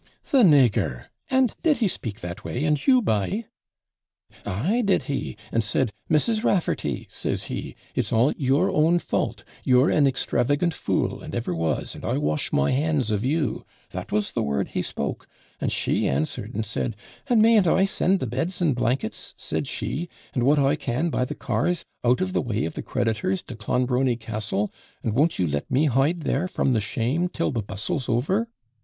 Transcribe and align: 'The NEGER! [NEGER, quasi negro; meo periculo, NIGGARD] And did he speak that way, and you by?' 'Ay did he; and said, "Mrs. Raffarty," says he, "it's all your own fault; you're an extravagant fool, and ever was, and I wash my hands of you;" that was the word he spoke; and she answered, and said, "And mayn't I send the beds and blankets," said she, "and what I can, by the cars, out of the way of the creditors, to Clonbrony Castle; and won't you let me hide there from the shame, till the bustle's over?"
'The 0.31 0.43
NEGER! 0.43 0.49
[NEGER, 0.49 0.49
quasi 0.49 0.57
negro; 0.57 0.81
meo 0.81 1.03
periculo, 1.03 1.03
NIGGARD] 1.29 1.37
And 1.37 1.55
did 1.61 1.77
he 1.77 1.87
speak 1.87 2.19
that 2.21 2.43
way, 2.43 2.63
and 2.65 2.87
you 2.87 3.01
by?' 3.03 3.45
'Ay 4.47 4.81
did 4.83 5.03
he; 5.03 5.37
and 5.51 5.63
said, 5.63 5.91
"Mrs. 6.09 6.43
Raffarty," 6.43 7.05
says 7.11 7.43
he, 7.43 7.75
"it's 7.93 8.11
all 8.11 8.33
your 8.35 8.71
own 8.71 8.97
fault; 8.97 9.43
you're 9.63 9.91
an 9.91 10.07
extravagant 10.07 10.73
fool, 10.73 11.21
and 11.21 11.35
ever 11.35 11.53
was, 11.53 11.93
and 11.93 12.03
I 12.03 12.17
wash 12.17 12.51
my 12.51 12.71
hands 12.71 13.11
of 13.11 13.23
you;" 13.23 13.63
that 13.91 14.11
was 14.11 14.31
the 14.31 14.41
word 14.41 14.69
he 14.69 14.81
spoke; 14.81 15.27
and 15.59 15.71
she 15.71 16.07
answered, 16.07 16.55
and 16.55 16.65
said, 16.65 16.95
"And 17.27 17.39
mayn't 17.39 17.67
I 17.67 17.85
send 17.85 18.19
the 18.19 18.25
beds 18.25 18.59
and 18.59 18.73
blankets," 18.75 19.35
said 19.37 19.67
she, 19.67 20.09
"and 20.33 20.41
what 20.41 20.57
I 20.57 20.75
can, 20.75 21.11
by 21.11 21.25
the 21.25 21.35
cars, 21.35 21.85
out 22.03 22.21
of 22.21 22.33
the 22.33 22.41
way 22.41 22.65
of 22.65 22.73
the 22.73 22.81
creditors, 22.81 23.43
to 23.43 23.55
Clonbrony 23.55 24.15
Castle; 24.15 24.71
and 25.03 25.13
won't 25.13 25.37
you 25.37 25.45
let 25.45 25.69
me 25.69 25.85
hide 25.85 26.21
there 26.21 26.47
from 26.47 26.73
the 26.73 26.81
shame, 26.81 27.29
till 27.29 27.51
the 27.51 27.61
bustle's 27.61 28.09
over?" 28.09 28.47